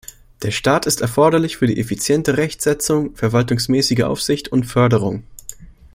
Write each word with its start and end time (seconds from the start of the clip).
Der 0.41 0.49
Staat 0.49 0.87
ist 0.87 1.01
erforderlich 1.01 1.57
für 1.57 1.67
die 1.67 1.79
effiziente 1.79 2.35
Rechtsetzung, 2.37 3.15
verwaltungsmäßige 3.15 4.01
Aufsicht 4.01 4.47
und 4.51 4.63
Förderung. 4.63 5.21